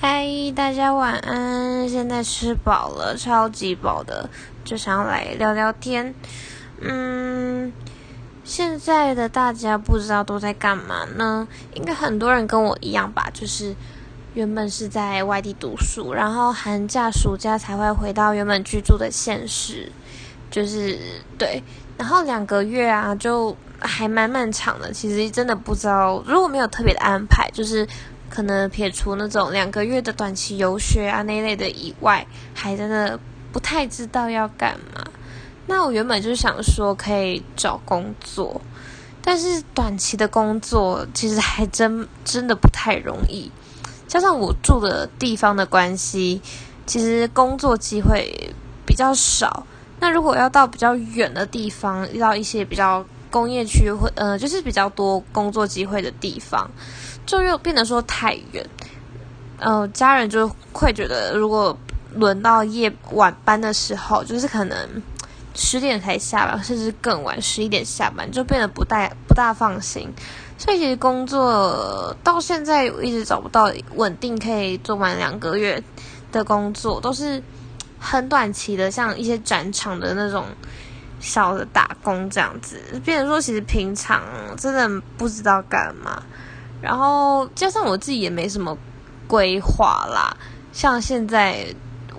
[0.00, 0.24] 嗨，
[0.54, 1.88] 大家晚安。
[1.88, 4.30] 现在吃饱了，超级饱的，
[4.64, 6.14] 就想要来聊聊天。
[6.80, 7.72] 嗯，
[8.44, 11.48] 现在的大家不知道都在干嘛呢？
[11.74, 13.74] 应该很多人跟我一样吧，就是
[14.34, 19.90] 原本是在外地读书，然后寒假、暑假才会回到原本居住的县市，
[20.48, 20.96] 就是
[21.36, 21.60] 对，
[21.96, 24.92] 然后两个月啊，就还蛮漫长的。
[24.92, 27.84] 其实真的不知道，如果没有特别的安排，就是。
[28.28, 33.18] 可能撇除那种两个月的短期游学啊那类的以外，还真的
[33.52, 35.04] 不太知道要干嘛。
[35.66, 38.60] 那我原本就是想说可以找工作，
[39.22, 43.50] 但是短期的工作其实还真真的不太容易。
[44.06, 46.40] 加上我住的地方的关系，
[46.86, 48.50] 其实工作机会
[48.86, 49.66] 比较少。
[50.00, 56.70] 那如果要到比较远的地方，遇到一些比较工业区或呃，就是比较多工作机会的地方。
[57.28, 58.66] 就又变得说太远，
[59.58, 61.76] 呃，家人就会觉得，如果
[62.14, 65.02] 轮到夜晚班的时候，就是可能
[65.54, 70.10] 十点才下班，甚至更晚十一点下班，就变得不大不大放心。
[70.56, 75.82] 所以其实工作到现在我一直找不到稳定可以做满两个月
[76.32, 77.42] 的工作，都是
[77.98, 80.46] 很短期的，像一些展场的那种
[81.20, 82.80] 小的打工这样子。
[83.04, 84.22] 变成说，其实平常
[84.56, 86.22] 真的不知道干嘛。
[86.80, 88.76] 然后加上我自己也没什么
[89.26, 90.36] 规划啦，
[90.72, 91.66] 像现在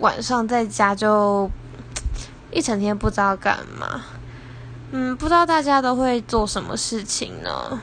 [0.00, 1.50] 晚上在家就
[2.50, 4.02] 一整天不知道干嘛，
[4.90, 7.80] 嗯，不知道大家都会做什么事情呢？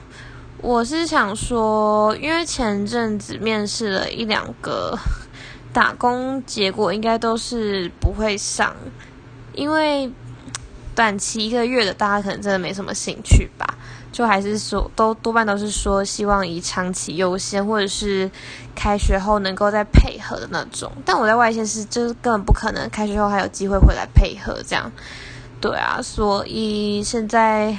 [0.61, 4.97] 我是想说，因为前阵子面试了一两个
[5.71, 8.75] 打工，结果应该都是不会上，
[9.53, 10.11] 因为
[10.95, 13.75] 短期一个月的，大家可能真的没什么兴趣吧。
[14.15, 18.31] 就还是说，都多半都是说希望以长期优先，或者是
[18.73, 20.89] 开学后能够再配合的那种。
[21.03, 24.89] 但我在外县市，就是根本不可能开学后还有机会回来配合这样。
[25.59, 27.75] 对啊，所以现在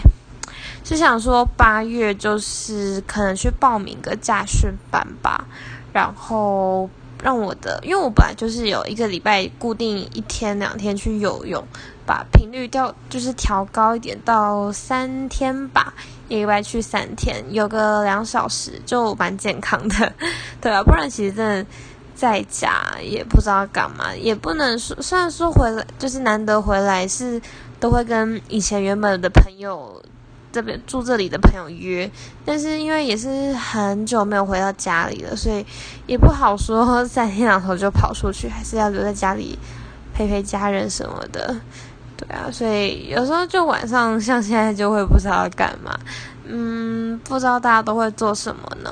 [0.84, 5.46] 是想说八月就是可能去报名个驾训班吧，
[5.94, 6.90] 然后
[7.22, 11.66] 让我的，因为我本来就是有一个礼拜固定一天两天去游泳，
[12.04, 15.94] 把频率调就是调高一点到三天吧。
[16.28, 20.12] 一个礼拜去三天，有个两小时就蛮健康的，
[20.60, 21.66] 对啊，不然其实真的
[22.14, 27.40] 在家也不知道干嘛，也不能说，虽然说回来就是难得回来，是
[27.78, 30.02] 都会跟以前原本的朋友
[30.50, 32.10] 这边住这里的朋友约，
[32.44, 35.64] 但是因为也是很久没有回到家里了，所以
[36.06, 39.58] 也不好说三天两头就跑出去，还是要留在家里
[40.14, 41.54] 陪陪家人什么的。
[42.16, 45.98] 对啊，所以有时候就晚上像现在就会不知道干嘛，
[46.46, 48.90] 嗯，不知道大家都会做什么呢？